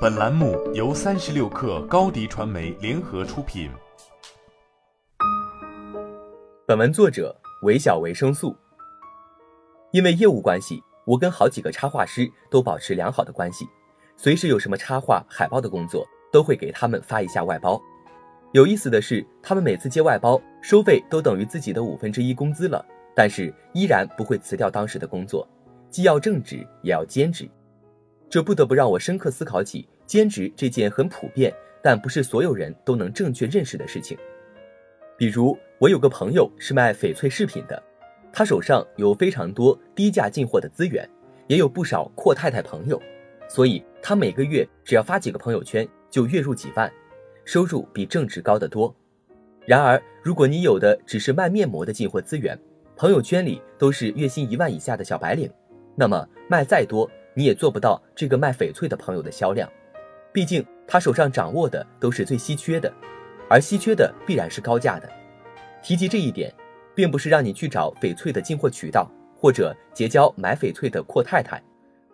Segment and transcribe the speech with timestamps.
[0.00, 3.68] 本栏目由三十六氪高低传媒联合出品。
[6.64, 8.54] 本文作者韦小维生素。
[9.90, 13.66] 因为业务关系，我跟好几个插画师都保持良好的关系，
[14.16, 17.80] 随时有什么插画、海报的工作，都会给他们发一下外包。
[18.52, 22.86] 有意思的是，他们每次接外包，收费都等于自己的五分之一工资了，
[23.16, 25.44] 但是依然不会辞掉当时的工作，
[25.90, 27.50] 既要正职也要兼职。
[28.30, 31.52] 这不得不让我深刻思考起兼职这件很普遍，
[31.82, 34.16] 但不是所有人都能正确认识的事情。
[35.16, 37.82] 比如，我有个朋友是卖翡翠饰品的，
[38.32, 41.08] 他手上有非常多低价进货的资源，
[41.46, 43.00] 也有不少阔太太朋友，
[43.48, 46.92] 所以他每个月只要发几个朋友圈，就月入几万，
[47.44, 48.94] 收入比正职高得多。
[49.64, 52.58] 然而，如果你有的只是卖面膜的进货资源，
[52.94, 55.50] 朋友圈里都是月薪一万以下的小白领，
[55.96, 57.10] 那么卖再多。
[57.38, 59.70] 你也做不到这个卖翡翠的朋友的销量，
[60.32, 62.92] 毕竟他手上掌握的都是最稀缺的，
[63.48, 65.08] 而稀缺的必然是高价的。
[65.80, 66.52] 提及这一点，
[66.96, 71.62] 并不是让你去找翡翠的进货渠道，或者结交买翡翠的阔太太，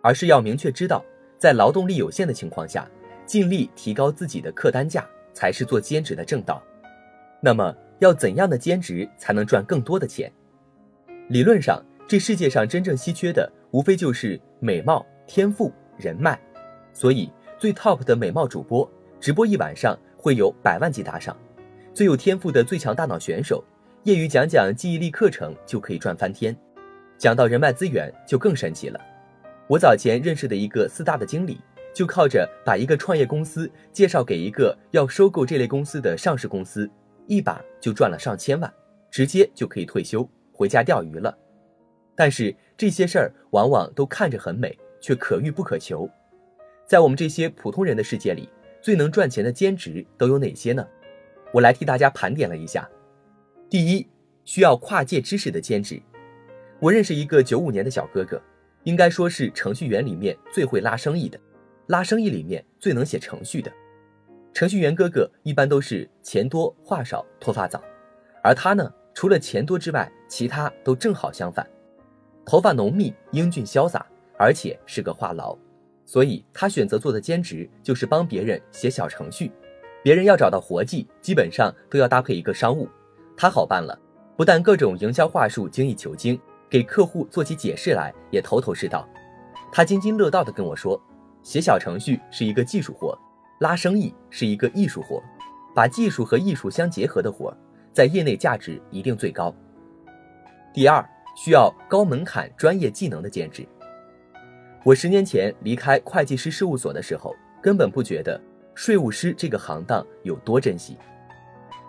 [0.03, 1.03] 而是要明确知道，
[1.39, 2.87] 在劳动力有限的情况下，
[3.25, 6.61] 尽力提高自己的客单价才是做兼职的正道。
[7.41, 10.31] 那么，要怎样的兼职才能赚更多的钱？
[11.29, 15.03] 理论上，这世界上真正稀缺的，无非就是美貌。
[15.27, 16.37] 天赋人脉，
[16.93, 21.35] 所以最 top 的美貌主播直播一晚上会有百万级打赏；
[21.93, 23.63] 最有天赋的最强大脑选手，
[24.03, 26.55] 业余讲讲记忆力课程就可以赚翻天。
[27.17, 28.99] 讲到人脉资源就更神奇了。
[29.67, 31.59] 我早前认识的一个四大的经理，
[31.93, 36.89] 就靠着把一个创业公司介绍给一个要收购这类公司的上市公司，
[37.25, 38.71] 一把就赚了上千万，
[39.09, 41.35] 直接就可以退休回家钓鱼了。
[42.15, 44.77] 但是这些事儿往往都看着很美。
[45.05, 46.09] 却可遇不可求，
[46.87, 48.49] 在我们这些普通人的世界里，
[48.81, 50.83] 最能赚钱的兼职都有哪些呢？
[51.53, 52.89] 我来替大家盘点了一下。
[53.69, 54.07] 第一，
[54.45, 56.01] 需要跨界知识的兼职。
[56.79, 58.41] 我认识一个九五年的小哥哥，
[58.81, 61.39] 应该说是程序员里面最会拉生意的，
[61.85, 63.71] 拉生意里面最能写程序的。
[64.53, 67.79] 程序员哥哥一般都是钱多话少脱发早，
[68.41, 71.63] 而他呢，除了钱多之外，其他都正好相反，
[72.43, 74.03] 头发浓密，英俊潇洒。
[74.37, 75.57] 而且是个话痨，
[76.05, 79.51] 所以他选择做的兼职就是帮别人写小程序。
[80.03, 82.87] 别人要找到活计，基本上都要搭配一个商务，
[83.35, 83.97] 他好办了，
[84.37, 89.07] 不但各种营销话术精益求精，给客户做起解释来也头头是道。
[89.71, 91.01] 他津津乐道地跟我说，
[91.41, 93.17] 写小程序是一个技术活，
[93.59, 95.23] 拉生意是一个艺术活，
[95.73, 97.51] 把技术和艺术相结合的活，
[97.91, 99.53] 在业内价值一定最高。
[100.71, 101.03] 第二，
[101.35, 103.67] 需要高门槛专业技能的兼职。
[104.85, 108.39] 我十年前离开会计师事务所的时候，根本不觉得
[108.75, 110.95] 税务师这个行当有多珍惜。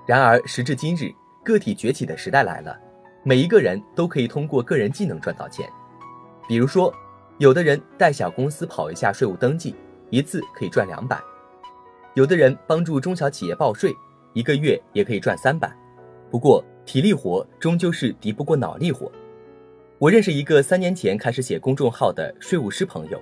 [0.07, 1.13] 然而时至今日，
[1.45, 2.75] 个体崛起的时代来了，
[3.23, 5.69] 每一个人都可以通过个人技能赚到钱。
[6.49, 6.91] 比如说，
[7.37, 9.75] 有的人带小公司跑一下税务登记，
[10.09, 11.19] 一次可以赚两百；
[12.15, 13.95] 有的人帮助中小企业报税，
[14.33, 15.71] 一个月也可以赚三百。
[16.31, 19.13] 不过体力活终究是敌不过脑力活。
[19.99, 23.19] 我认识一个三年前开始写公众号的税务师朋友，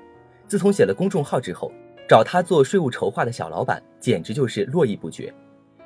[0.48, 1.70] 自从写了公众号之后，
[2.08, 5.32] 找他做税务筹划的小老板简直就是络绎不绝。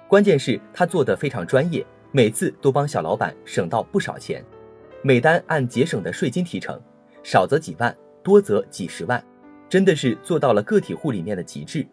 [0.09, 4.43] 关键是，他做的非常专业，每次都帮小老板省到不少钱，
[5.03, 6.81] 每单按节省的税金提成，
[7.22, 9.22] 少则几万，多则几十万，
[9.69, 11.87] 真的是做到了个体户里面的极致。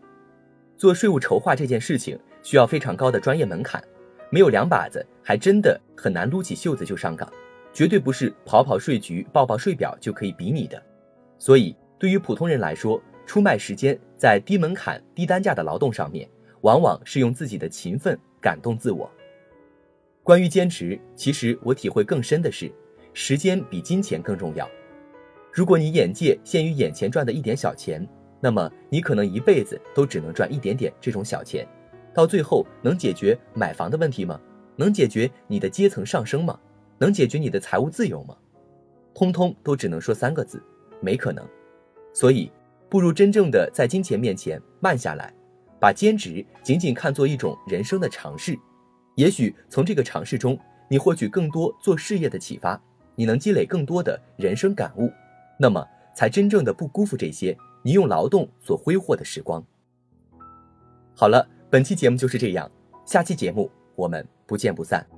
[0.78, 3.84] 做税务筹划这件事情需要非常高的专业门槛，
[4.30, 7.30] 没有两把子，还真的很难撸起袖子就上岗。
[7.76, 10.82] 绝对不是跑跑税局、报报税表就可以比拟的，
[11.38, 16.26] 所以对于普通人来说，出卖时间在低门槛、低单价的劳动上面，
[16.62, 19.12] 往往是用自己的勤奋感动自我。
[20.24, 22.72] 关于坚持，其实我体会更深的是，
[23.12, 24.66] 时间比金钱更重要。
[25.52, 28.08] 如果你眼界限于眼前赚的一点小钱，
[28.40, 31.68] 那么你可能一辈子都只能赚一点点这种小钱，
[32.14, 34.40] 到最后能解决买房的问题吗？
[34.78, 36.58] 能解决你的阶层上升吗？
[36.98, 38.36] 能解决你的财务自由吗？
[39.14, 40.62] 通通都只能说三个字：
[41.02, 41.48] 没可能。
[42.14, 42.52] 所以，
[42.90, 45.34] 不如真正的在金钱面前慢下来，
[45.80, 48.58] 把兼职仅仅看作一种人生的尝试。
[49.16, 50.58] 也许从这个尝试中，
[50.90, 52.82] 你获取更多做事业的启发，
[53.16, 55.12] 你能积累更多的人生感悟，
[55.58, 59.66] 那么才真正的不辜负这些你用劳动所挥霍的时光。
[61.16, 62.70] 好了，本期节目就是这样，
[63.06, 65.15] 下期节目我们不见不散。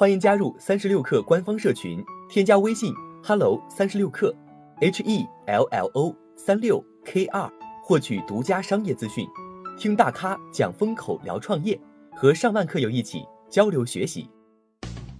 [0.00, 2.90] 欢迎加入三十六氪官方社群，添加微信
[3.22, 4.34] hello 三十六氪
[4.80, 7.46] h e l l o 三六 k 二，
[7.84, 9.26] 获取独家商业资讯，
[9.78, 11.78] 听大咖讲风口，聊创业，
[12.16, 14.30] 和上万课友一起交流学习。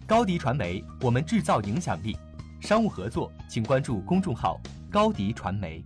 [0.07, 2.17] 高迪传媒，我们制造影响力。
[2.59, 4.59] 商务合作，请关注公众号
[4.91, 5.85] 高迪传媒。